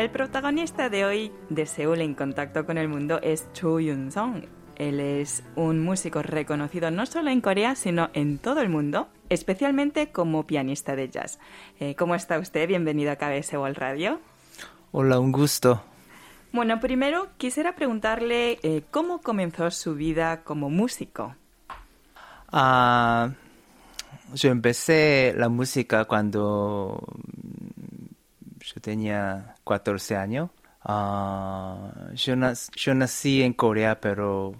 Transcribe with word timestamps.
El 0.00 0.08
protagonista 0.08 0.88
de 0.88 1.04
hoy 1.04 1.32
de 1.50 1.66
Seúl 1.66 2.00
en 2.00 2.14
contacto 2.14 2.64
con 2.64 2.78
el 2.78 2.88
mundo 2.88 3.20
es 3.22 3.52
Cho 3.52 3.80
Yun-song. 3.80 4.44
Él 4.76 4.98
es 4.98 5.44
un 5.56 5.78
músico 5.78 6.22
reconocido 6.22 6.90
no 6.90 7.04
solo 7.04 7.28
en 7.28 7.42
Corea, 7.42 7.74
sino 7.74 8.08
en 8.14 8.38
todo 8.38 8.62
el 8.62 8.70
mundo, 8.70 9.08
especialmente 9.28 10.10
como 10.10 10.46
pianista 10.46 10.96
de 10.96 11.10
jazz. 11.10 11.38
Eh, 11.80 11.96
¿Cómo 11.96 12.14
está 12.14 12.38
usted? 12.38 12.66
Bienvenido 12.66 13.12
a 13.12 13.16
KBS 13.16 13.52
World 13.52 13.76
Radio. 13.76 14.20
Hola, 14.90 15.20
un 15.20 15.32
gusto. 15.32 15.82
Bueno, 16.50 16.80
primero 16.80 17.28
quisiera 17.36 17.74
preguntarle 17.74 18.58
eh, 18.62 18.80
cómo 18.90 19.20
comenzó 19.20 19.70
su 19.70 19.96
vida 19.96 20.44
como 20.44 20.70
músico. 20.70 21.36
Ah, 22.50 23.32
yo 24.32 24.50
empecé 24.50 25.34
la 25.36 25.50
música 25.50 26.06
cuando 26.06 27.02
yo 28.74 28.80
tenía 28.80 29.54
14 29.64 30.16
años. 30.16 30.50
Ah, 30.82 32.10
yo, 32.14 32.36
nací 32.94 33.42
en 33.42 33.52
Corea, 33.52 34.00
pero 34.00 34.52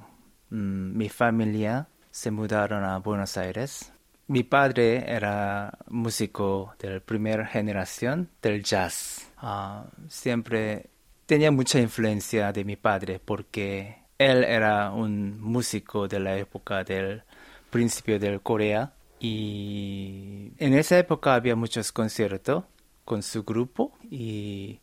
mm, 0.51 0.97
mi 0.97 1.09
familia 1.09 1.89
se 2.11 2.31
mudaron 2.31 2.85
a 2.85 2.99
Buenos 2.99 3.37
Aires. 3.37 3.93
Mi 4.27 4.43
padre 4.43 5.05
era 5.11 5.77
músico 5.89 6.75
de 6.79 6.95
la 6.95 7.01
primera 7.01 7.47
generación 7.47 8.29
del 8.43 8.63
jazz. 8.63 9.31
Ah, 9.39 9.87
siempre 10.09 10.91
tenía 11.27 11.51
mucha 11.51 11.81
influencia 11.81 12.53
de 12.53 12.65
mi 12.65 12.77
padre 12.77 13.21
porque 13.25 13.97
él 14.19 14.45
era 14.45 14.91
un 14.93 15.41
músico 15.41 16.07
de 16.07 16.21
la 16.21 16.37
época 16.37 16.85
del 16.85 17.23
principio 17.71 18.19
de 18.19 18.39
Corea 18.41 18.93
y 19.19 20.53
en 20.59 20.75
esa 20.75 20.99
época 20.99 21.35
había 21.35 21.57
muchos 21.57 21.93
conciertos 21.93 22.65
con 23.11 23.25
su 23.25 23.43
grupo 23.43 23.99
y 24.09 24.79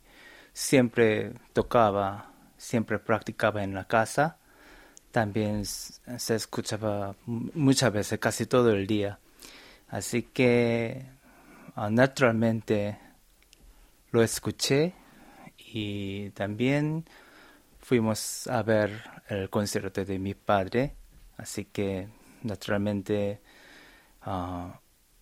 siempre 0.51 1.31
tocaba, 1.53 2.33
siempre 2.57 2.99
practicaba 2.99 3.63
en 3.63 3.73
la 3.73 3.85
casa. 3.85 4.37
También 5.11 5.63
se 5.63 6.35
escuchaba 6.35 7.15
muchas 7.25 7.93
veces, 7.93 8.19
casi 8.19 8.45
todo 8.45 8.71
el 8.71 8.85
día. 8.85 9.19
Así 9.87 10.23
que 10.23 11.05
ah, 11.75 11.89
naturalmente 11.89 12.99
lo 14.11 14.21
escuché 14.21 14.93
y 15.57 16.31
también 16.31 17.05
fuimos 17.79 18.45
a 18.47 18.61
ver 18.61 19.03
el 19.29 19.49
concierto 19.49 20.03
de 20.03 20.19
mi 20.19 20.33
padre. 20.33 20.97
Así 21.37 21.63
que 21.63 22.09
naturalmente 22.43 23.39
uh, 24.25 24.69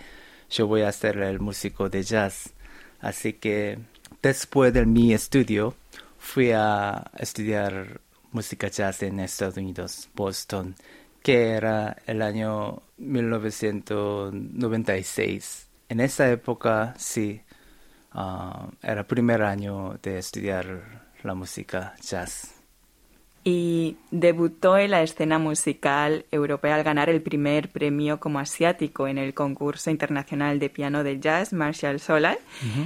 yo 0.49 0.67
voy 0.67 0.81
a 0.81 0.91
ser 0.91 1.17
el 1.17 1.39
músico 1.39 1.89
de 1.89 2.03
jazz. 2.03 2.53
Así 2.99 3.33
que 3.33 3.79
después 4.21 4.71
de 4.73 4.85
mi 4.85 5.13
estudio, 5.13 5.75
fui 6.17 6.51
a 6.51 7.09
estudiar 7.17 8.01
música 8.31 8.67
jazz 8.69 9.03
en 9.03 9.19
Estados 9.19 9.57
Unidos, 9.57 10.09
Boston, 10.15 10.75
que 11.21 11.49
era 11.51 11.97
el 12.05 12.21
año 12.21 12.81
1996. 12.97 15.67
En 15.89 15.99
esa 15.99 16.31
época, 16.31 16.93
sí, 16.97 17.41
ah, 18.11 18.69
era 18.81 19.01
el 19.01 19.05
primer 19.05 19.41
año 19.43 19.99
de 20.01 20.19
estudiar 20.19 21.03
la 21.23 21.35
música 21.35 21.95
jazz 22.01 22.54
y 23.47 23.97
debutó 24.09 24.75
en 24.75 24.89
la 24.89 25.03
escena 25.03 25.37
musical 25.37 26.25
europea 26.31 26.73
al 26.73 26.83
ganar 26.83 27.11
el 27.11 27.21
primer 27.21 27.69
premio 27.69 28.19
como 28.19 28.39
asiático 28.39 29.07
en 29.07 29.19
el 29.19 29.35
concurso 29.35 29.91
internacional 29.91 30.57
de 30.57 30.71
piano 30.71 31.03
de 31.03 31.19
jazz 31.19 31.53
Marshall 31.53 31.99
Solar, 31.99 32.39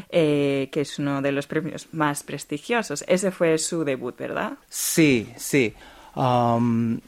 eh, 0.09 0.67
que 0.73 0.81
es 0.81 0.99
uno 0.99 1.21
de 1.21 1.31
los 1.31 1.47
premios 1.47 1.87
más 1.93 2.23
prestigiosos. 2.23 3.05
Ese 3.07 3.31
fue 3.31 3.57
su 3.57 3.85
debut, 3.85 4.17
¿verdad? 4.17 4.57
Sí, 4.67 5.29
sí. 5.37 5.73
Um, 6.13 6.99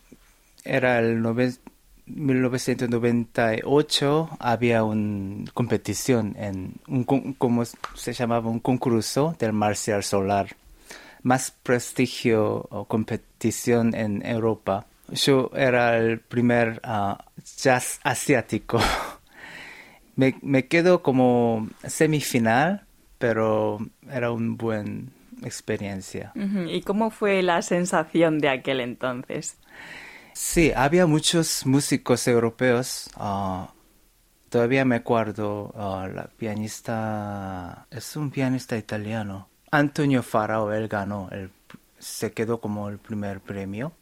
era 0.64 1.00
el 1.00 1.22
1998 2.06 4.30
había 4.40 4.86
una 4.86 5.52
competición 5.54 6.38
en 6.38 6.76
un 6.88 7.04
como 7.34 7.66
se 7.66 8.14
llamaba 8.14 8.50
un 8.50 8.62
concurso 8.62 9.36
del 9.38 9.52
Marshall 9.52 10.04
Solar 10.04 10.56
más 11.24 11.52
prestigio 11.52 12.68
o 12.70 12.86
competición 12.86 13.96
en 13.96 14.26
Europa. 14.26 14.86
Yo 15.10 15.52
era 15.54 15.98
el 15.98 16.20
primer 16.20 16.82
uh, 16.86 17.16
jazz 17.58 18.00
asiático. 18.04 18.80
me, 20.16 20.36
me 20.42 20.68
quedo 20.68 21.04
como 21.04 21.68
semifinal, 21.86 22.86
pero 23.18 23.80
era 24.10 24.32
una 24.32 24.56
buena 24.56 25.04
experiencia. 25.44 26.32
¿Y 26.36 26.82
cómo 26.82 27.12
fue 27.12 27.42
la 27.42 27.62
sensación 27.62 28.40
de 28.40 28.50
aquel 28.50 28.80
entonces? 28.80 29.58
Sí, 30.34 30.72
había 30.76 31.06
muchos 31.08 31.66
músicos 31.66 32.28
europeos. 32.28 33.10
Uh, 33.18 33.66
todavía 34.50 34.86
me 34.86 34.96
acuerdo, 34.96 35.72
uh, 35.76 36.08
la 36.08 36.30
pianista, 36.38 37.88
es 37.92 38.16
un 38.16 38.32
pianista 38.32 38.78
italiano, 38.78 39.50
Antonio 39.72 40.22
Farao, 40.22 40.72
él 40.74 40.88
ganó, 40.88 41.30
se 41.98 42.34
quedó 42.34 42.60
como 42.60 42.90
el 42.90 42.98
primer 42.98 43.40
premio. 43.40 43.94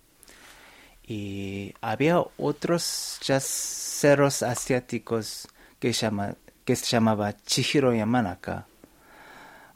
Y 1.04 1.74
había 1.82 2.24
otros 2.38 3.20
jazzeros 3.24 4.44
asiáticos 4.44 5.48
que, 5.80 5.94
se 5.94 6.86
llamaba 6.88 7.36
Chihiro 7.38 7.94
Yamanaka. 7.94 8.68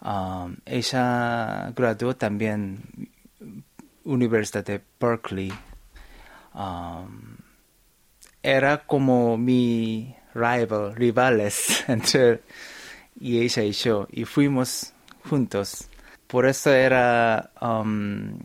Um, 0.02 0.58
ella 0.66 1.72
graduó 1.76 2.16
también 2.16 3.10
Universidad 4.04 4.66
de 4.66 4.82
Berkeley. 5.00 5.52
um, 6.54 7.38
era 8.44 8.86
como 8.86 9.38
mi 9.38 10.14
rival, 10.34 10.94
rivales 10.96 11.86
entre 11.88 12.42
y 13.20 13.40
ella 13.40 13.64
y 13.64 13.72
yo, 13.72 14.08
y 14.12 14.26
fuimos 14.26 14.94
juntos. 15.30 15.90
Por 16.28 16.46
eso 16.46 16.72
era, 16.72 17.52
um, 17.62 18.38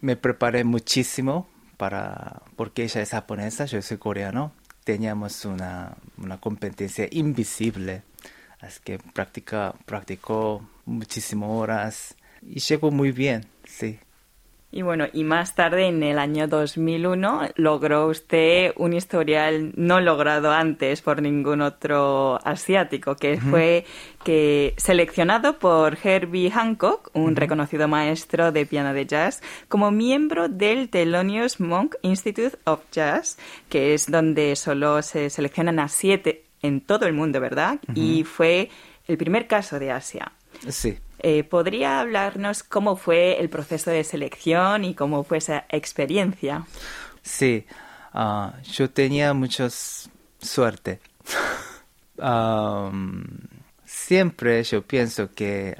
me 0.00 0.16
preparé 0.16 0.64
muchísimo 0.64 1.48
para, 1.76 2.42
porque 2.56 2.84
ella 2.84 3.02
es 3.02 3.10
japonesa, 3.10 3.66
yo 3.66 3.80
soy 3.82 3.98
coreano, 3.98 4.52
teníamos 4.84 5.44
una, 5.44 5.96
una 6.18 6.38
competencia 6.38 7.06
invisible, 7.10 8.02
así 8.60 8.80
que 8.82 8.98
practica, 8.98 9.74
practicó 9.84 10.68
muchísimas 10.86 11.50
horas 11.50 12.16
y 12.42 12.60
llegó 12.60 12.90
muy 12.90 13.12
bien, 13.12 13.46
sí. 13.64 13.98
Y 14.72 14.82
bueno, 14.82 15.06
y 15.12 15.24
más 15.24 15.54
tarde, 15.54 15.86
en 15.86 16.02
el 16.02 16.18
año 16.18 16.48
2001, 16.48 17.50
logró 17.54 18.08
usted 18.08 18.72
un 18.76 18.92
historial 18.92 19.72
no 19.76 20.00
logrado 20.00 20.50
antes 20.52 21.02
por 21.02 21.22
ningún 21.22 21.62
otro 21.62 22.38
asiático, 22.44 23.14
que 23.16 23.40
fue 23.40 23.86
que 24.24 24.74
seleccionado 24.76 25.58
por 25.58 25.96
Herbie 26.02 26.50
Hancock, 26.50 27.10
un 27.14 27.36
reconocido 27.36 27.86
maestro 27.88 28.50
de 28.52 28.66
piano 28.66 28.92
de 28.92 29.06
jazz, 29.06 29.40
como 29.68 29.90
miembro 29.90 30.48
del 30.48 30.90
Thelonious 30.90 31.60
Monk 31.60 31.94
Institute 32.02 32.58
of 32.64 32.80
Jazz, 32.90 33.38
que 33.68 33.94
es 33.94 34.10
donde 34.10 34.56
solo 34.56 35.00
se 35.00 35.30
seleccionan 35.30 35.78
a 35.78 35.88
siete 35.88 36.44
en 36.60 36.80
todo 36.80 37.06
el 37.06 37.12
mundo, 37.12 37.40
¿verdad? 37.40 37.78
Y 37.94 38.24
fue 38.24 38.68
el 39.06 39.16
primer 39.16 39.46
caso 39.46 39.78
de 39.78 39.92
Asia. 39.92 40.32
Sí. 40.68 40.98
Eh, 41.18 41.44
¿Podría 41.44 42.00
hablarnos 42.00 42.62
cómo 42.62 42.96
fue 42.96 43.40
el 43.40 43.48
proceso 43.48 43.90
de 43.90 44.04
selección 44.04 44.84
y 44.84 44.94
cómo 44.94 45.24
fue 45.24 45.38
esa 45.38 45.64
experiencia? 45.68 46.66
Sí, 47.22 47.66
ah, 48.12 48.54
yo 48.64 48.90
tenía 48.90 49.32
mucha 49.34 49.68
suerte. 49.70 51.00
siempre 53.84 54.62
yo 54.62 54.82
pienso 54.82 55.32
que 55.32 55.76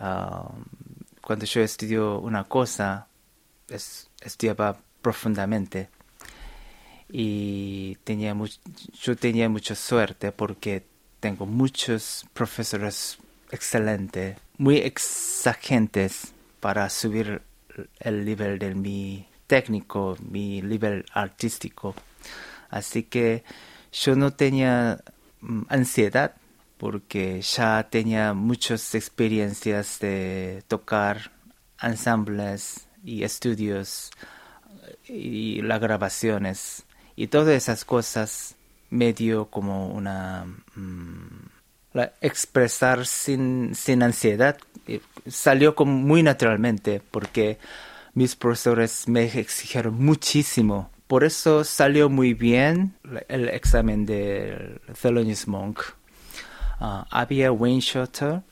cuando 1.21 1.45
yo 1.45 1.61
estudio 1.61 2.19
una 2.19 2.45
cosa, 2.45 3.09
estudiaba 4.21 4.77
profundamente. 5.03 5.89
Y 7.09 7.97
tenía 8.03 8.35
yo 9.01 9.17
tenía 9.17 9.49
mucha 9.49 9.75
suerte 9.77 10.33
porque 10.33 10.85
tengo 11.21 11.47
muchos 11.47 12.27
profesores 12.33 13.19
excelentes 13.51 14.37
muy 14.59 14.79
exigentes 14.79 16.33
para 16.61 16.89
subir 16.89 17.43
el 18.01 18.25
nivel 18.25 18.59
de 18.59 18.75
mi 18.75 19.29
técnico, 19.47 20.17
mi 20.21 20.63
nivel 20.63 21.05
artístico. 21.13 21.95
Así 22.71 23.05
que 23.05 23.45
yo 23.93 24.17
no 24.17 24.33
tenía 24.33 25.01
mm, 25.41 25.63
ansiedad 25.69 26.35
porque 26.79 27.41
ya 27.41 27.89
tenía 27.91 28.35
muchas 28.35 28.95
experiencias 28.95 29.99
de 30.01 30.63
tocar 30.69 31.33
ensambles 31.81 32.87
y 33.05 33.23
estudios 33.23 34.11
y 35.07 35.63
las 35.63 35.81
grabaciones 35.81 36.85
y 37.15 37.29
todas 37.29 37.55
esas 37.55 37.85
cosas 37.85 38.57
me 38.91 39.13
dio 39.13 39.47
como 39.47 39.89
una 39.89 40.45
mm, 40.75 41.46
expresar 42.21 43.07
sin, 43.07 43.75
sin 43.75 44.03
ansiedad 44.03 44.57
salió 45.29 45.75
como 45.75 45.93
muy 45.93 46.23
naturalmente 46.23 47.03
porque 47.11 47.59
mis 48.15 48.37
profesores 48.37 49.09
me 49.09 49.25
exigieron 49.25 50.03
muchísimo. 50.03 50.91
Por 51.07 51.25
eso 51.25 51.65
salió 51.65 52.09
muy 52.09 52.35
bien 52.35 52.95
el 53.29 53.49
examen 53.49 54.07
de 54.07 54.81
Thelonious 55.01 55.47
Monk. 55.47 55.81
Ah, 56.81 57.07
había 57.11 57.53
Wayne 57.53 57.81
Shorter, 57.81 58.43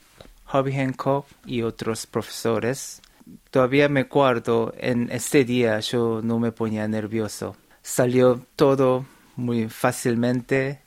Hobby 0.45 0.73
Hancock 0.73 1.27
y 1.45 1.63
otros 1.63 2.05
profesores. 2.07 3.01
Todavía 3.49 3.89
me 3.89 4.01
acuerdo, 4.01 4.73
en 4.77 5.09
este 5.11 5.43
día 5.43 5.79
yo 5.79 6.21
no 6.23 6.39
me 6.39 6.51
ponía 6.51 6.87
nervioso. 6.87 7.57
Salió 7.81 8.45
todo 8.55 9.05
muy 9.35 9.67
fácilmente 9.67 10.84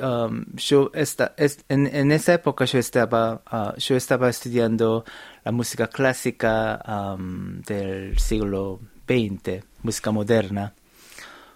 Um, 0.00 0.44
yo 0.54 0.90
esta, 0.94 1.34
en, 1.68 2.12
esa 2.12 2.34
época 2.34 2.64
yo 2.64 2.78
estaba, 2.78 3.42
uh, 3.50 3.76
yo 3.78 3.96
estaba 3.96 4.30
estudiando 4.30 5.04
la 5.44 5.50
música 5.50 5.88
clásica 5.88 6.80
um, 7.16 7.60
del 7.62 8.18
siglo 8.18 8.80
XX, 9.06 9.64
música 9.82 10.12
moderna, 10.12 10.74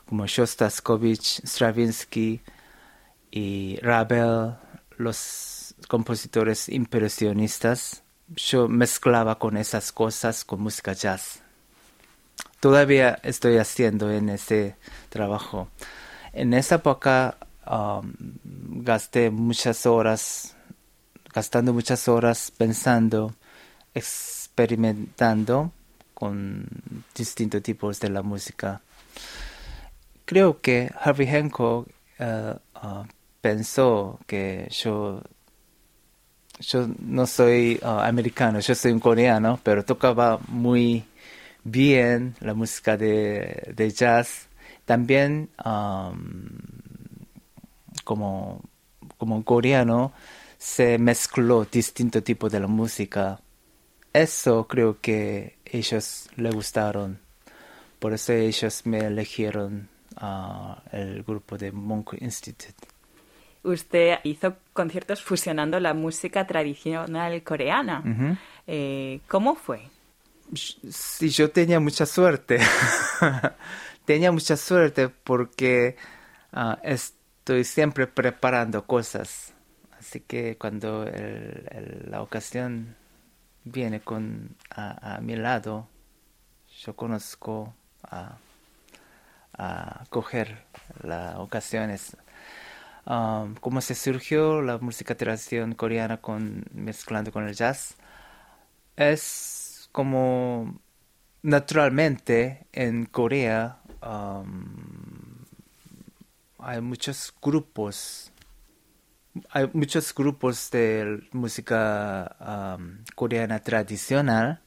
como 0.07 0.27
Shostakovich, 0.27 1.43
Stravinsky 1.45 2.43
y 3.31 3.79
Ravel, 3.81 4.57
los 4.97 5.75
compositores 5.89 6.69
impresionistas. 6.69 8.03
Yo 8.35 8.69
mezclaba 8.69 9.39
con 9.39 9.57
esas 9.57 9.93
cosas 9.93 10.45
con 10.45 10.61
música 10.61 10.93
jazz. 10.93 11.43
Todavía 12.61 13.19
estoy 13.23 13.59
haciendo 13.59 14.11
en 14.11 14.29
ese 14.29 14.77
trabajo. 15.09 15.69
En 16.33 16.55
esa 16.55 16.77
época 16.77 17.37
Um, 17.65 18.13
gasté 18.83 19.31
muchas 19.31 19.87
horas, 19.87 20.57
gastando 21.33 21.73
muchas 21.73 22.09
horas 22.09 22.51
pensando, 22.51 23.35
experimentando 23.95 25.71
con 26.15 26.67
distintos 27.15 27.63
tipos 27.63 28.01
de 28.01 28.11
la 28.11 28.23
música. 28.23 28.81
Creo 30.25 30.61
que 30.61 30.91
Harvey 31.01 31.27
Hancock 31.27 31.89
uh, 32.19 32.59
uh, 32.85 33.07
pensó 33.41 34.19
que 34.27 34.69
yo 34.71 35.23
yo 36.61 36.89
no 36.99 37.27
soy 37.27 37.79
uh, 37.83 38.01
americano, 38.01 38.61
yo 38.61 38.75
soy 38.75 38.93
un 38.93 39.01
coreano, 39.01 39.59
pero 39.63 39.85
tocaba 39.85 40.39
muy 40.49 41.05
bien 41.65 42.35
la 42.41 42.55
música 42.55 42.97
de, 42.97 43.73
de 43.75 43.91
jazz. 43.91 44.49
También 44.85 45.49
um, 45.65 46.51
como, 48.03 48.61
como 49.19 49.45
coreano 49.45 50.13
se 50.59 50.99
mezcló 50.99 51.65
distinto 51.65 52.23
tipo 52.23 52.49
de 52.49 52.61
la 52.61 52.69
música. 52.69 53.41
Eso 54.13 54.69
creo 54.69 55.01
que 55.01 55.59
ellos 55.65 56.29
le 56.37 56.51
gustaron. 56.51 57.19
Por 57.99 58.13
eso 58.13 58.33
ellos 58.33 58.83
me 58.85 58.99
eligieron 58.99 59.89
a 60.17 60.83
el 60.93 61.23
grupo 61.23 61.59
de 61.59 61.73
Monk 61.73 62.15
Institute. 62.21 62.75
Usted 63.65 64.19
hizo 64.25 64.57
conciertos 64.73 65.23
fusionando 65.23 65.79
la 65.81 65.95
música 65.95 66.47
tradicional 66.47 67.43
coreana. 67.43 68.39
Eh, 68.67 69.21
¿Cómo 69.29 69.55
fue? 69.55 69.83
Sí, 70.55 71.31
yo 71.31 71.51
tenía 71.51 71.81
mucha 71.81 72.07
suerte. 72.07 72.59
tenía 74.05 74.33
mucha 74.33 74.57
suerte 74.57 75.09
porque 75.09 75.97
uh, 76.53 76.75
estoy 77.43 77.65
siempre 77.65 78.07
preparando 78.07 78.87
cosas. 78.87 79.53
Así 79.99 80.21
que 80.21 80.57
cuando 80.57 81.05
la 82.07 82.23
ocasión 82.23 82.95
viene 83.65 84.01
con 84.01 84.55
a, 84.71 85.19
mi 85.21 85.35
lado, 85.35 85.89
yo 86.85 86.95
conozco 86.95 87.75
a, 88.05 88.39
a 89.55 90.05
coger 90.09 90.65
las 91.03 91.35
ocasiones. 91.37 92.17
Um, 93.07 93.57
como 93.57 93.81
se 93.81 93.97
surgió 93.97 94.63
la 94.63 94.79
música 94.79 95.17
tradición 95.17 95.75
coreana 95.75 96.19
con 96.19 96.65
mezclando 96.73 97.33
con 97.33 97.49
el 97.49 97.57
jazz, 97.57 97.97
es 98.95 99.89
como 99.91 100.79
naturalmente 101.43 102.69
en 102.73 103.07
Corea 103.07 103.81
um, 104.01 105.12
hay 106.63 106.81
muchos 106.81 107.35
grupos, 107.43 108.31
hay 109.51 109.69
muchos 109.73 110.15
grupos 110.15 110.71
de 110.71 111.29
música 111.33 112.79
coreana 113.15 113.61
tradicional. 113.61 114.61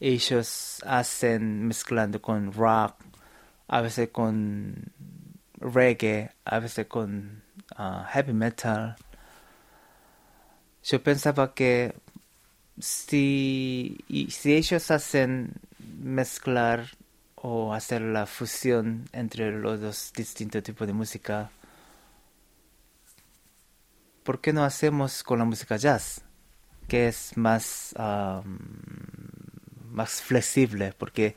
Ellos 0.00 0.80
hacen 0.86 1.66
mezclando 1.66 2.22
con 2.22 2.52
rock, 2.52 3.02
a 3.66 3.80
veces 3.80 4.10
con 4.10 4.92
reggae, 5.58 6.30
a 6.44 6.60
veces 6.60 6.86
con 6.86 7.42
ah, 7.76 8.06
heavy 8.10 8.32
metal. 8.32 8.96
Yo 10.84 11.02
pensaba 11.02 11.52
que 11.52 11.94
si, 12.78 13.98
si 14.30 14.54
ellos 14.54 14.90
hacen 14.90 15.52
mezclar 16.00 16.86
o 17.42 17.72
hacer 17.72 18.02
la 18.02 18.26
fusión 18.26 19.08
entre 19.12 19.52
los 19.52 19.80
dos 19.80 20.12
distintos 20.14 20.62
tipos 20.62 20.86
de 20.86 20.92
música. 20.92 21.50
¿Por 24.24 24.40
qué 24.40 24.52
no 24.52 24.64
hacemos 24.64 25.22
con 25.22 25.38
la 25.38 25.44
música 25.44 25.76
jazz? 25.76 26.22
Que 26.88 27.08
es 27.08 27.36
más, 27.36 27.94
más 29.90 30.22
flexible, 30.22 30.92
porque 30.98 31.36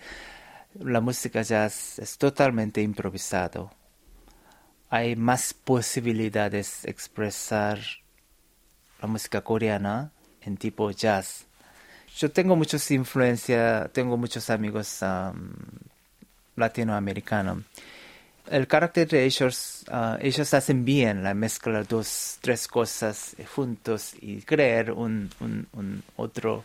la 0.80 1.02
música 1.02 1.42
jazz 1.42 2.00
es 2.00 2.18
totalmente 2.18 2.82
improvisado. 2.82 3.72
Hay 4.90 5.16
más 5.16 5.54
posibilidades 5.54 6.82
de 6.84 6.92
expresar 6.92 7.80
la 9.02 9.08
música 9.08 9.42
coreana 9.42 10.12
en 10.42 10.58
tipo 10.58 10.92
jazz. 10.92 11.46
Yo 12.18 12.30
tengo 12.30 12.58
muchas 12.58 12.92
influencias, 12.92 13.92
tengo 13.94 14.18
muchos 14.18 14.50
amigos 14.50 15.02
latinoamericanos. 16.62 17.64
El 18.50 18.68
carácter 18.68 19.08
de 19.08 19.24
ellos, 19.26 19.86
ah, 19.90 20.18
ellos 20.22 20.54
hacen 20.54 20.84
bien 20.84 21.24
la 21.24 21.34
mezcla 21.34 21.80
de 21.80 21.84
dos, 21.86 22.38
tres 22.42 22.68
cosas 22.68 23.36
juntos 23.56 24.14
y 24.20 24.42
crear 24.42 24.92
un, 24.92 25.30
otro 26.16 26.64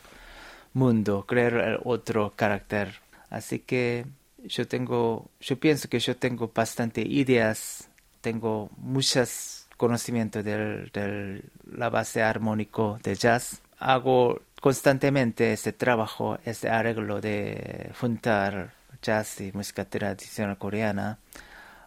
mundo, 0.73 1.25
crear 1.27 1.81
otro 1.85 2.33
carácter. 2.35 2.95
Así 3.31 3.61
que 3.61 4.07
yo 4.45 4.67
tengo, 4.67 5.29
yo 5.41 5.59
pienso 5.59 5.89
que 5.89 5.99
yo 5.99 6.17
tengo 6.17 6.51
bastante 6.55 7.03
ideas, 7.03 7.89
tengo 8.21 8.71
muchos 8.79 9.67
conocimientos 9.77 10.45
de, 10.45 11.43
la 11.71 11.91
base 11.91 12.23
armónico 12.23 12.99
de 13.03 13.15
jazz. 13.15 13.61
Hago 13.79 14.41
constantemente 14.61 15.53
ese 15.53 15.73
trabajo, 15.73 16.39
ese 16.45 16.69
arreglo 16.69 17.21
de 17.21 17.91
juntar 18.01 18.73
jazz 19.03 19.41
y 19.41 19.53
música 19.53 19.85
tradicional 19.85 20.59
coreana. 20.59 21.19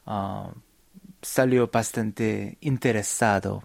Ah, 0.06 0.52
salió 1.22 1.68
bastante 1.68 2.58
interesado 2.62 3.64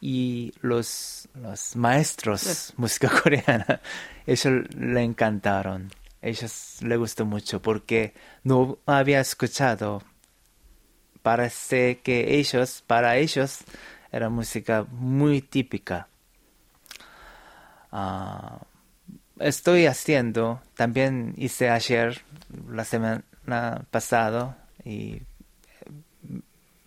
y 0.00 0.52
los, 0.62 1.28
los 1.34 1.76
maestros 1.76 2.44
de 2.44 2.74
música 2.76 3.08
coreana, 3.22 3.80
ellos 4.26 4.74
le 4.74 5.02
encantaron, 5.02 5.92
ellos 6.20 6.78
le 6.82 6.96
gustó 6.96 7.24
mucho 7.24 7.62
porque 7.62 8.12
no 8.42 8.78
había 8.84 9.20
escuchado, 9.20 10.02
parece 11.22 12.00
que 12.00 12.38
ellos, 12.38 12.82
para 12.86 13.16
ellos, 13.16 13.60
era 14.10 14.28
música 14.28 14.84
muy 14.90 15.40
típica. 15.40 16.08
Ah, 17.92 18.58
estoy 19.38 19.86
haciendo, 19.86 20.60
también 20.74 21.34
hice 21.36 21.70
ayer, 21.70 22.22
la 22.68 22.84
semana 22.84 23.24
pasada, 23.90 24.58
y 24.84 25.22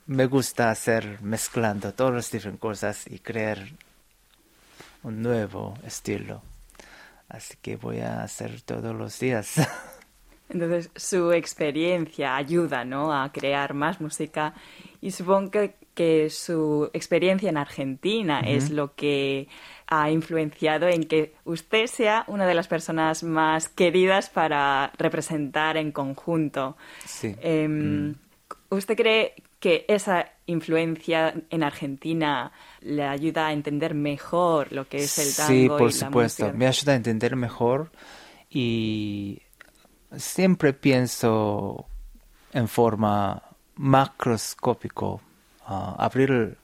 me 0.08 0.25
gusta 0.28 0.70
hacer 0.70 1.22
mezclando 1.22 1.94
todas 1.94 2.14
las 2.14 2.32
diferentes 2.32 2.62
cosas 2.62 3.08
y 3.08 3.20
crear 3.20 3.60
un 5.04 5.22
nuevo 5.22 5.75
estilo. 5.86 6.42
Así 7.30 7.56
que 7.62 7.75
voy 7.75 8.00
a 8.00 8.24
hacer 8.24 8.62
todos 8.62 8.96
los 8.96 9.20
días. 9.20 9.56
Entonces, 10.50 10.92
su 10.96 11.32
experiencia 11.32 12.36
ayuda 12.36 12.86
¿no? 12.86 13.12
a 13.12 13.32
crear 13.32 13.74
más 13.74 14.00
música 14.00 14.54
y 15.02 15.12
supongo 15.12 15.52
que, 15.52 16.30
su 16.30 16.90
experiencia 16.92 17.50
en 17.50 17.56
Argentina 17.56 18.42
es 18.42 18.70
lo 18.70 18.96
que 18.96 19.48
ha 19.88 20.10
influenciado 20.10 20.88
en 20.88 21.04
que 21.04 21.34
usted 21.44 21.88
sea 21.88 22.24
una 22.27 22.48
de 22.48 22.54
las 22.54 22.68
personas 22.68 23.24
más 23.24 23.70
queridas 23.70 24.30
para 24.30 24.92
representar 24.98 25.77
en 25.77 25.92
conjunto. 25.92 26.77
Sí. 27.06 27.36
Em, 27.42 28.10
mm. 28.10 28.15
¿Usted 28.70 28.96
cree 28.96 29.36
que 29.60 29.86
esa 29.88 30.27
influencia 30.46 31.34
en 31.50 31.63
Argentina 31.63 32.51
le 32.82 33.04
ayuda 33.04 33.48
a 33.48 33.54
entender 33.54 33.96
mejor 33.96 34.72
lo 34.72 34.88
que 34.88 34.98
es 34.98 35.18
el 35.18 35.36
tango. 35.36 35.50
Sí, 35.50 35.68
por 35.68 35.92
supuesto, 35.92 36.54
me 36.54 36.68
ayuda 36.68 36.94
a 36.94 36.96
entender 36.96 37.36
mejor 37.36 37.92
y 38.50 39.42
siempre 40.15 40.74
pienso 40.74 41.88
en 42.54 42.68
forma 42.68 43.42
macroscópico, 43.75 45.22
ah, 45.65 45.96
abrir 45.98 46.58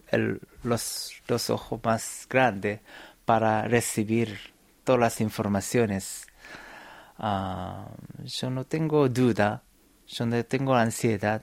los, 0.62 1.12
los 1.28 1.50
ojos 1.50 1.80
más 1.84 2.28
grandes 2.30 2.82
para 3.32 3.62
recibir 3.62 4.38
todas 4.84 5.00
las 5.00 5.22
informaciones. 5.22 6.28
Ah, 7.18 7.88
yo 8.26 8.50
no 8.50 8.66
tengo 8.66 9.08
duda, 9.08 9.64
yo 10.06 10.26
no 10.26 10.44
tengo 10.44 10.76
ansiedad 10.76 11.42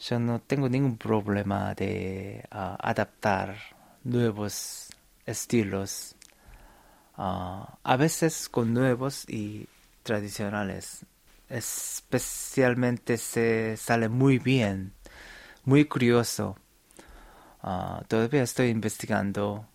yo 0.00 0.18
no 0.18 0.40
tengo 0.40 0.70
ningún 0.70 0.96
problema 0.96 1.74
de 1.74 2.46
ah, 2.50 2.78
adaptar 2.80 3.58
nuevos 4.04 4.88
estilos, 5.26 6.16
ah, 7.18 7.76
a 7.82 7.96
veces 7.98 8.48
con 8.48 8.72
nuevos 8.72 9.28
y 9.28 9.68
tradicionales. 10.02 11.04
Especialmente 11.50 13.18
se 13.18 13.76
sale 13.76 14.08
muy 14.08 14.38
bien, 14.38 14.94
muy 15.66 15.84
curioso. 15.84 16.56
Todavía 18.08 18.42
estoy 18.42 18.68
investigando 18.68 19.66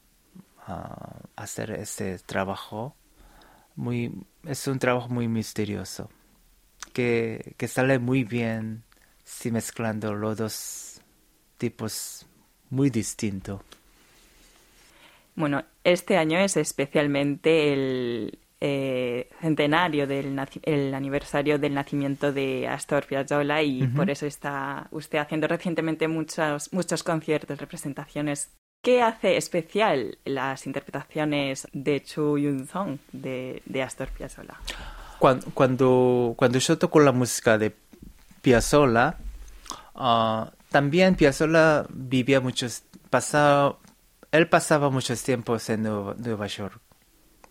hacer 1.35 1.71
ese 1.71 2.19
trabajo. 2.19 2.95
Muy, 3.75 4.11
es 4.43 4.67
un 4.67 4.79
trabajo 4.79 5.09
muy 5.09 5.27
misterioso 5.27 6.09
que, 6.93 7.55
que 7.57 7.67
sale 7.67 7.97
muy 7.99 8.23
bien 8.23 8.83
sí 9.23 9.51
mezclando 9.51 10.13
los 10.13 10.37
dos 10.37 11.01
tipos 11.57 12.25
muy 12.69 12.89
distintos. 12.89 13.61
Bueno, 15.35 15.63
este 15.83 16.17
año 16.17 16.39
es 16.39 16.57
especialmente 16.57 17.71
el 17.71 18.39
eh, 18.59 19.29
centenario 19.39 20.05
del 20.05 20.37
el 20.63 20.93
aniversario 20.93 21.57
del 21.57 21.73
nacimiento 21.73 22.33
de 22.33 22.67
Astor 22.67 23.05
Piazzolla 23.05 23.61
y 23.61 23.87
por 23.87 24.09
eso 24.09 24.25
está 24.25 24.87
usted 24.91 25.19
haciendo 25.19 25.47
recientemente 25.47 26.09
muchos, 26.09 26.73
muchos 26.73 27.03
conciertos, 27.03 27.57
representaciones. 27.57 28.51
¿Qué 28.81 29.01
hace 29.01 29.35
especial 29.35 30.17
las 30.23 30.65
interpretaciones 30.65 31.67
de 31.73 32.01
Chu 32.01 32.37
Yun 32.37 32.65
Song 32.65 32.97
de, 33.11 33.61
de 33.65 33.83
Astor 33.83 34.07
Piazzolla? 34.07 34.57
Cuando, 35.19 35.47
cuando, 35.53 36.33
cuando 36.37 36.59
yo 36.59 36.77
toco 36.77 37.01
la 37.01 37.11
música 37.11 37.57
de 37.57 37.75
Piazzolla, 38.41 39.17
ah, 39.95 40.49
también 40.69 41.15
Piazzolla 41.15 41.87
vivía 41.89 42.39
muchos, 42.39 42.83
pasaba, 43.09 43.77
él 44.31 44.47
pasaba 44.47 44.89
muchos 44.89 45.21
tiempos 45.23 45.69
en 45.69 45.83
Nueva, 45.83 46.47
York 46.47 46.79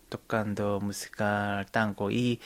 tocando 0.08 0.80
música 0.80 1.66
tango 1.70 2.10
y, 2.10 2.40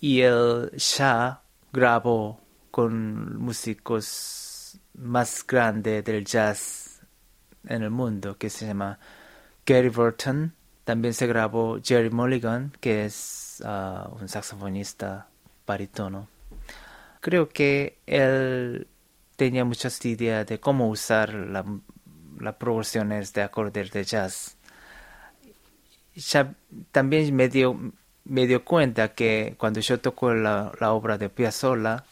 y 0.00 0.22
él 0.22 0.70
ya 0.74 1.42
grabó 1.70 2.40
con 2.70 3.36
músicos 3.36 4.80
más 4.94 5.46
grandes 5.46 6.02
del 6.02 6.24
jazz 6.24 6.85
en 7.68 7.82
el 7.82 7.90
mundo 7.90 8.36
que 8.38 8.50
se 8.50 8.66
llama 8.66 8.98
Gary 9.64 9.88
Burton. 9.88 10.54
También 10.84 11.14
se 11.14 11.26
grabó 11.26 11.78
Jerry 11.82 12.10
Mulligan, 12.10 12.72
que 12.80 13.06
es 13.06 13.62
ah, 13.64 14.08
un 14.20 14.28
saxofonista 14.28 15.28
barítono 15.66 16.28
creo 17.26 17.48
que 17.48 17.98
él 18.06 18.86
tenía 19.34 19.64
muchas 19.64 20.04
ideas 20.04 20.46
de 20.46 20.60
cómo 20.60 20.88
usar 20.88 21.34
las 21.34 22.54
progresiones 22.54 23.32
de 23.32 23.42
acordes 23.42 23.90
de 23.90 24.04
jazz. 24.04 24.56
También 26.92 27.34
me 27.34 27.48
dio, 27.48 27.92
me 28.24 28.46
dio 28.46 28.64
cuenta 28.64 29.08
que 29.14 29.56
cuando 29.58 29.80
yo 29.80 29.98
toco 29.98 30.34
la, 30.34 30.70
obra 30.92 31.18
de 31.18 31.28
Piazzolla, 31.28 32.04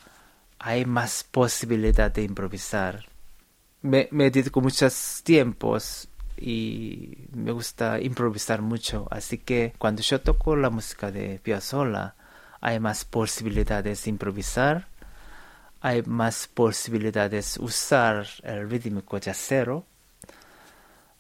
hay 0.59 0.85
más 0.85 1.23
posibilidad 1.23 2.11
de 2.11 2.23
improvisar. 2.23 3.07
Me, 3.85 4.09
me 4.11 4.31
dedico 4.31 4.61
muchos 4.61 5.21
tiempos 5.25 6.09
y 6.37 7.19
me 7.33 7.53
gusta 7.53 8.01
improvisar 8.01 8.63
mucho, 8.63 9.07
así 9.11 9.39
que 9.39 9.75
cuando 9.79 10.03
yo 10.03 10.21
toco 10.21 10.57
la 10.57 10.71
música 10.71 11.13
de 11.13 11.39
Piazzolla, 11.39 12.15
hay 12.61 12.81
más 12.81 13.05
posibilidades 13.05 14.05
de 14.05 14.11
improvisar 14.11 14.89
hay 15.85 16.03
más 16.07 16.49
posibilidades 16.49 17.59
usar 17.59 18.27
el 18.43 18.71
rítmico 18.71 19.19
jazzero. 19.19 19.85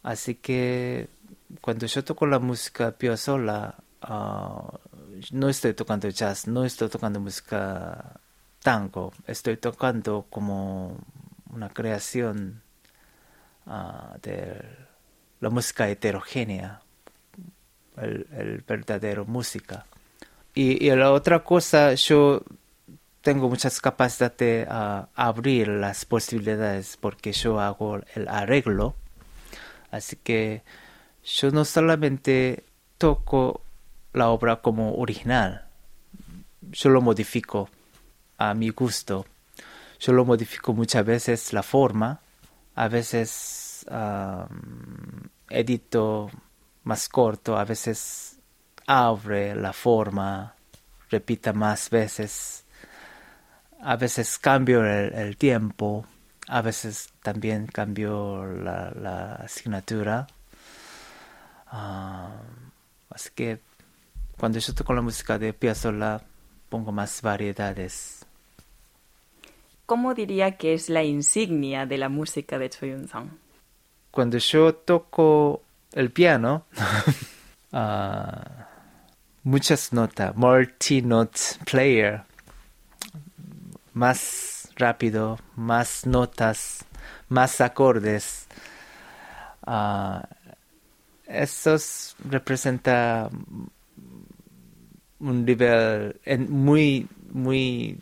Así 0.03 0.37
que 0.37 1.11
cuando 1.61 1.85
yo 1.85 2.03
toco 2.03 2.27
la 2.27 2.39
música 2.39 2.93
Piazzolla, 2.93 3.75
uh, 4.09 4.79
no 5.33 5.51
estoy 5.51 5.75
tocando 5.75 6.09
jazz, 6.09 6.49
no 6.49 6.65
estoy 6.65 6.89
tocando 6.89 7.21
música 7.21 8.19
tango, 8.63 9.13
estoy 9.27 9.59
tocando 9.59 10.25
como 10.31 10.97
una 11.55 11.69
creación 11.71 12.63
uh, 13.67 14.19
de 14.23 14.61
la 15.41 15.51
música 15.51 15.89
heterogénea, 15.89 16.81
el, 17.97 18.65
verdadero 18.67 19.25
música. 19.25 19.87
Y, 20.55 20.85
y, 20.87 20.91
la 20.95 21.13
otra 21.13 21.45
cosa, 21.45 21.95
yo 21.95 22.43
tengo 23.25 23.49
muchas 23.49 23.81
capacidades 23.81 24.37
de 24.39 24.67
ah, 24.69 25.09
abrir 25.15 25.69
las 25.69 26.05
posibilidades 26.05 26.97
porque 26.97 27.33
yo 27.33 27.59
hago 27.59 28.01
el 28.15 28.29
arreglo. 28.29 28.95
Así 29.91 30.17
que 30.17 30.63
yo 31.25 31.51
no 31.51 31.65
solamente 31.65 32.65
toco 32.99 33.63
la 34.13 34.29
obra 34.29 34.57
como 34.57 34.97
original, 34.97 35.67
yo 36.61 36.91
lo 36.91 37.01
modifico 37.01 37.69
a 38.39 38.55
mi 38.55 38.71
gusto. 38.71 39.27
Yo 40.01 40.13
lo 40.13 40.25
modifico 40.25 40.73
muchas 40.73 41.05
veces 41.05 41.53
la 41.53 41.63
forma, 41.63 42.21
a 42.75 42.89
veces 42.89 43.87
edito 45.49 46.31
más 46.85 47.09
corto, 47.09 47.57
a 47.57 47.65
veces 47.65 48.39
abre 48.87 49.55
la 49.55 49.73
forma, 49.73 50.55
repita 51.11 51.53
más 51.53 51.91
veces, 51.91 52.65
a 53.81 53.97
veces 53.97 54.39
cambio 54.39 54.85
el, 54.85 55.37
tiempo, 55.37 56.07
a 56.49 56.63
veces 56.63 57.13
también 57.23 57.67
cambio 57.67 58.45
la, 58.47 59.37
asignatura. 59.37 60.27
Así 63.11 63.31
que 63.35 63.61
cuando 64.39 64.59
yo 64.59 64.75
toco 64.75 64.93
la 64.93 65.03
música 65.03 65.39
de 65.39 65.53
Piazzolla 65.53 66.21
pongo 66.69 66.93
más 66.93 67.23
variedades. 67.23 68.24
¿Cómo 69.87 70.15
diría 70.15 70.57
que 70.57 70.75
es 70.75 70.89
la 70.89 71.03
insignia 71.03 71.85
de 71.87 71.99
la 71.99 72.09
música 72.09 72.59
de 72.59 72.71
Choi 72.71 72.91
Yun-sung? 72.91 73.29
Cuando 74.11 74.39
yo 74.39 74.75
toco 74.75 75.63
el 75.93 76.11
piano, 76.11 76.65
ah, 77.73 78.67
muchas 79.43 79.93
notas, 79.93 80.35
multi-note 80.37 81.39
player, 81.71 82.23
más 83.93 84.71
rápido, 84.77 85.39
más 85.55 86.07
notas, 86.07 86.85
más 87.29 87.61
acordes. 87.61 88.47
Uh, 89.67 90.21
eso 91.27 91.77
representa 92.29 93.31
un 95.21 95.45
nivel 95.45 96.21
muy, 96.49 97.09
muy 97.31 97.99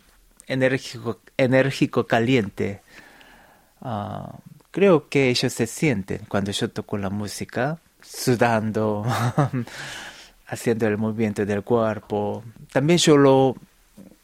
enérgico, 0.47 1.19
enérgico 1.37 2.07
caliente. 2.07 2.81
Ah, 3.81 4.37
creo 4.71 5.09
que 5.09 5.29
ellos 5.29 5.53
se 5.53 5.67
sienten 5.67 6.21
cuando 6.27 6.51
yo 6.51 6.69
toco 6.69 6.97
la 6.97 7.09
música, 7.09 7.79
sudando, 8.01 9.05
haciendo 10.47 10.87
el 10.87 10.97
movimiento 10.97 11.45
del 11.45 11.63
cuerpo. 11.63 12.43
También 12.71 12.99
yo 12.99 13.17
lo 13.17 13.55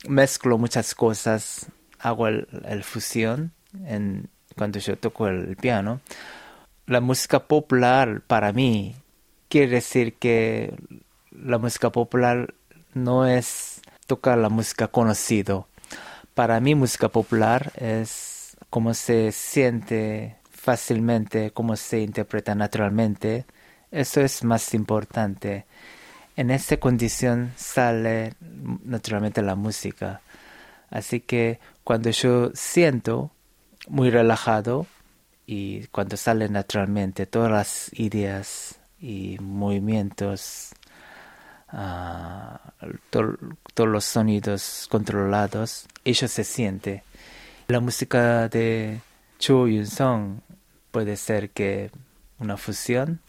mezclo 0.08 0.58
muchas 0.58 0.96
cosas, 0.96 1.68
hago 2.00 2.28
el, 2.28 2.84
fusión 2.84 3.52
en, 3.86 4.30
cuando 4.56 4.80
yo 4.80 4.98
toco 4.98 5.28
el 5.28 5.56
piano. 5.56 6.02
La 6.86 7.02
música 7.02 7.48
popular 7.48 8.22
para 8.22 8.52
mí 8.52 8.96
quiere 9.50 9.68
decir 9.68 10.16
que 10.16 10.74
la 11.32 11.58
música 11.58 11.92
popular 11.92 12.54
no 12.94 13.28
es 13.28 13.82
tocar 14.08 14.38
la 14.38 14.50
música 14.50 14.88
conocido. 14.88 15.68
Para 16.34 16.60
mí 16.60 16.76
música 16.76 17.10
popular 17.10 17.72
es 17.76 18.58
como 18.70 18.94
se 18.94 19.32
siente 19.32 20.38
fácilmente, 20.50 21.52
como 21.52 21.76
se 21.76 22.02
interpreta 22.02 22.56
naturalmente. 22.56 23.46
Eso 23.92 24.22
es 24.22 24.44
más 24.44 24.74
importante. 24.74 25.66
En 26.36 26.52
esta 26.52 26.78
condición 26.78 27.52
sale 27.58 28.34
naturalmente 28.84 29.42
la 29.42 29.56
música. 29.56 30.22
Así 30.90 31.20
que 31.20 31.60
cuando 31.84 32.10
yo 32.10 32.52
siento 32.54 33.32
muy 33.88 34.10
relajado 34.10 34.86
y 35.46 35.88
cuando 35.88 36.18
salen 36.18 36.54
naturalmente 36.54 37.26
todas 37.26 37.52
las 37.52 37.90
ideas 37.94 38.80
y 39.00 39.38
movimientos 39.42 40.72
todos 43.10 43.90
los 43.90 44.06
sonidos 44.06 44.88
controlados, 44.90 45.88
ellos 46.04 46.32
se 46.32 46.44
siente. 46.44 47.04
La 47.68 47.80
música 47.80 48.48
de 48.50 49.02
Cho 49.38 49.68
Yun 49.68 49.86
Song 49.86 50.40
puede 50.92 51.16
ser 51.18 51.52
que 51.52 51.92
una 52.40 52.58
fusión, 52.58 53.22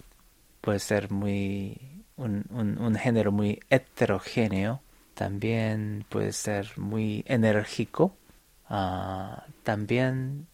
puede 0.61 0.79
ser 0.79 1.11
muy 1.11 1.79
un, 2.17 2.97
género 2.97 3.33
muy 3.33 3.61
heterogéneo, 3.71 4.81
también 5.15 6.05
puede 6.09 6.33
ser 6.33 6.73
muy 6.79 7.25
enérgico, 7.27 8.15
ah, 8.69 9.45
también 9.63 10.47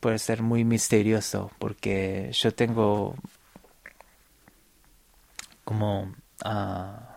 puede 0.00 0.18
ser 0.18 0.42
muy 0.42 0.64
misterioso 0.64 1.52
porque 1.60 2.30
yo 2.32 2.52
tengo 2.52 3.14
como 5.64 6.12
uh, 6.44 7.11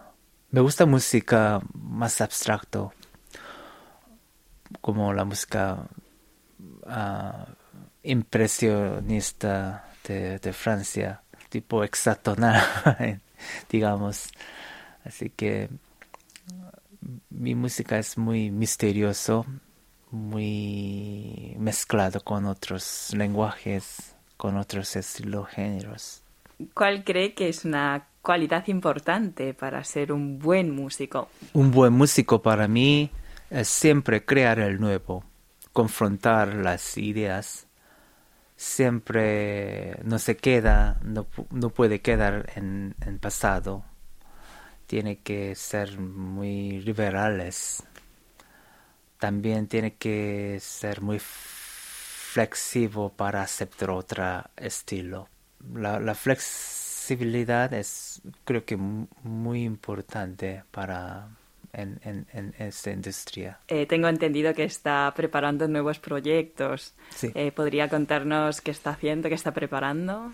me 0.56 0.62
gusta 0.62 0.86
música 0.86 1.60
más 1.74 2.22
abstracto, 2.22 2.94
como 4.80 5.12
la 5.12 5.26
música 5.26 5.86
ah, 6.88 7.48
impresionista 8.04 9.91
de, 10.08 10.54
Francia, 10.54 11.24
tipo 11.50 11.84
hexatonal, 11.84 12.63
digamos. 13.70 14.30
Así 15.04 15.30
que 15.30 15.70
mi 17.30 17.54
música 17.54 18.00
es 18.00 18.18
muy 18.18 18.50
misterioso, 18.50 19.46
muy 20.10 21.54
mezclado 21.60 22.22
con 22.22 22.46
otros 22.46 23.13
lenguajes, 23.13 24.15
con 24.38 24.56
otros 24.56 24.96
estilos, 24.96 25.50
géneros. 25.50 26.25
¿Cuál 26.74 27.04
cree 27.04 27.34
que 27.34 27.50
es 27.50 27.65
una 27.65 28.08
cualidad 28.22 28.68
importante 28.68 29.54
para 29.54 29.84
ser 29.84 30.12
un 30.12 30.39
buen 30.39 30.72
músico? 30.72 31.30
Un 31.54 31.72
buen 31.72 31.94
músico 31.94 32.41
para 32.41 32.68
mí 32.68 33.12
es 33.50 33.68
siempre 33.68 34.26
crear 34.26 34.60
el 34.60 34.80
nuevo, 34.80 35.24
confrontar 35.74 36.56
las 36.56 36.98
ideas, 36.98 37.68
siempre 38.56 40.00
no 40.04 40.18
se 40.20 40.38
queda, 40.38 41.00
no, 41.04 41.26
puede 41.70 42.02
quedar 42.02 42.52
en, 42.56 42.96
el 43.06 43.20
pasado, 43.20 43.84
tiene 44.88 45.18
que 45.20 45.56
ser 45.56 46.00
muy 46.00 46.82
liberales, 46.82 47.84
también 49.20 49.68
tiene 49.68 49.96
que 49.96 50.58
ser 50.62 51.02
muy 51.02 51.20
flexible 51.20 53.12
para 53.15 53.41
aceptar 53.41 53.89
otro 53.89 54.44
estilo. 54.56 55.30
La, 55.73 55.99
la 55.99 56.15
flex 56.15 56.84
flexibilidad 57.06 57.71
es 57.73 58.21
creo 58.45 58.65
que 58.65 58.78
muy 58.78 59.63
importante 59.63 60.63
para 60.71 61.28
en, 61.73 61.99
en, 62.04 62.54
esta 62.58 62.91
industria. 62.91 63.60
Eh, 63.67 63.86
tengo 63.86 64.08
entendido 64.08 64.54
que 64.54 64.63
está 64.63 65.13
preparando 65.15 65.67
nuevos 65.67 65.99
proyectos. 65.99 66.93
Eh, 67.21 67.51
¿Podría 67.51 67.89
contarnos 67.89 68.62
qué 68.62 68.71
está 68.71 68.91
haciendo, 68.91 69.28
qué 69.30 69.36
está 69.36 69.51
preparando? 69.51 70.32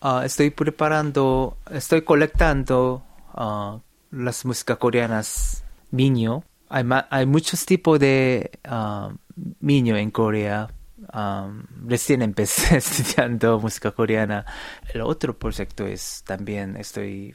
Ah, 0.00 0.22
estoy 0.24 0.50
preparando, 0.50 1.58
estoy 1.70 2.02
colectando 2.02 3.02
uh, 3.34 3.80
las 4.12 4.44
músicas 4.44 4.78
coreanas 4.78 5.64
Minyo. 5.90 6.44
Hay, 6.68 6.84
hay 7.10 7.26
muchos 7.26 7.66
tipos 7.66 7.98
de 7.98 8.52
uh, 8.70 9.12
en 9.68 10.10
Corea 10.10 10.68
recién 11.86 12.22
empecé 12.22 12.76
estudiando 12.78 13.58
música 13.60 13.92
coreana. 13.92 14.44
El 14.92 15.02
otro 15.02 15.38
proyecto 15.38 15.86
es 15.86 16.22
también 16.24 16.76
estoy 16.76 17.34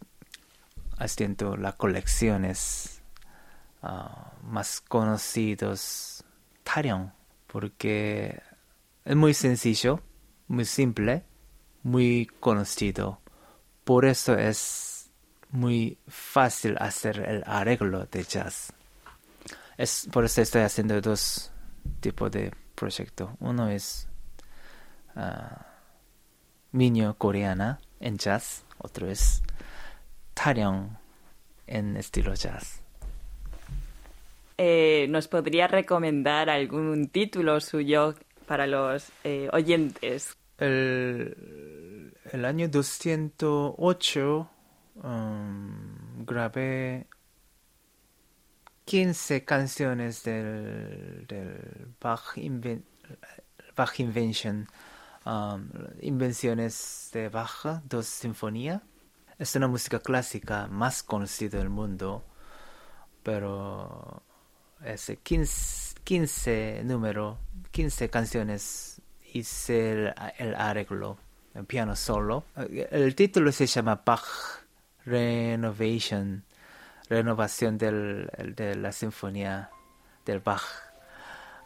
haciendo 0.98 1.58
las 1.58 1.76
colecciones 1.76 3.02
ah, 3.82 4.34
más 4.44 4.82
conocidos 4.82 6.24
Taryong 6.64 7.12
porque 7.48 8.42
es 9.06 9.16
muy 9.16 9.34
sencillo, 9.34 10.02
muy 10.48 10.66
simple, 10.66 11.24
muy 11.84 12.28
conocido. 12.40 13.22
Por 13.84 14.06
eso 14.06 14.36
es 14.36 15.12
muy 15.52 16.00
fácil 16.08 16.76
hacer 16.80 17.20
el 17.20 17.44
arreglo 17.46 18.06
de 18.08 18.24
jazz. 18.24 18.74
Es 19.78 20.08
por 20.12 20.26
eso 20.26 20.42
estoy 20.42 20.62
haciendo 20.62 21.00
dos 21.00 21.52
tipos 22.00 22.32
de 22.32 22.52
proyecto. 22.76 23.36
Uno 23.40 23.70
es 23.70 24.08
uh, 25.16 27.14
coreana 27.18 27.80
en 28.00 28.18
jazz, 28.18 28.66
otro 28.78 29.10
es 29.10 29.44
Taryong 30.34 30.98
en 31.68 31.98
estilo 31.98 32.34
jazz. 32.34 32.82
Eh, 34.58 35.08
¿Nos 35.10 35.28
podría 35.28 35.68
recomendar 35.68 36.50
algún 36.50 37.08
título 37.08 37.60
suyo 37.60 38.16
para 38.46 38.68
los 38.68 39.12
eh, 39.24 39.50
oyentes? 39.52 40.38
El, 40.58 42.14
el, 42.32 42.46
año 42.46 42.68
208 42.68 44.50
um, 45.04 46.26
grabé 46.26 47.08
15 48.86 49.46
canciones 49.46 50.24
del, 50.24 51.26
Bach, 52.02 52.38
Invention, 52.38 54.68
um, 55.26 55.70
invenciones 56.02 57.10
de 57.14 57.30
Bach, 57.30 57.82
dos 57.86 58.08
sinfonías. 58.08 58.82
Es 59.40 59.56
una 59.56 59.68
música 59.68 60.00
clásica 60.00 60.68
más 60.68 61.04
conocida 61.04 61.58
del 61.58 61.70
mundo, 61.70 62.24
pero 63.24 64.22
es 64.86 65.12
15, 65.24 65.96
15 66.04 66.82
número, 66.84 67.40
15 67.72 68.10
canciones 68.10 69.02
hice 69.34 69.92
el, 69.92 70.14
el 70.38 70.56
arreglo, 70.56 71.18
el 71.56 71.66
piano 71.66 71.96
solo. 71.96 72.46
El 72.56 73.16
título 73.16 73.52
se 73.52 73.66
llama 73.66 74.02
Bach 74.06 74.24
Renovation, 75.06 76.44
renovación 77.14 77.78
del, 77.78 78.30
de 78.56 78.76
la 78.76 78.92
sinfonía 78.92 79.70
del 80.26 80.40
Bach. 80.40 80.64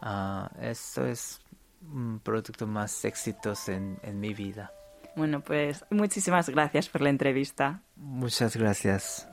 Uh, 0.02 0.48
esto 0.62 1.06
es 1.06 1.40
un 1.82 2.20
producto 2.20 2.68
más 2.68 3.06
exitoso 3.06 3.72
en, 3.72 3.98
en 4.04 4.20
mi 4.20 4.34
vida. 4.34 4.72
Bueno, 5.16 5.42
pues 5.42 5.86
muchísimas 5.90 6.50
gracias 6.50 6.90
por 6.90 7.02
la 7.02 7.10
entrevista. 7.10 7.82
Muchas 7.96 8.56
gracias. 8.56 9.28